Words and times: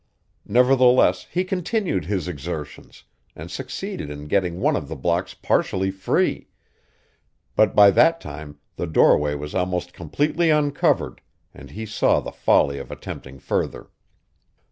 Nevertheless, 0.47 1.27
he 1.29 1.43
continued 1.43 2.05
his 2.05 2.27
exertions, 2.27 3.03
and 3.35 3.51
succeeded 3.51 4.09
in 4.09 4.25
getting 4.25 4.59
one 4.59 4.75
of 4.75 4.87
the 4.87 4.95
blocks 4.95 5.35
partially 5.35 5.91
free; 5.91 6.47
but 7.55 7.75
by 7.75 7.91
that 7.91 8.19
time 8.19 8.57
the 8.77 8.87
doorway 8.87 9.35
was 9.35 9.53
almost 9.53 9.93
completely 9.93 10.49
uncovered, 10.49 11.21
and 11.53 11.69
he 11.69 11.85
saw 11.85 12.19
the 12.19 12.31
folly 12.31 12.79
of 12.79 12.89
attempting 12.89 13.37
further. 13.37 13.91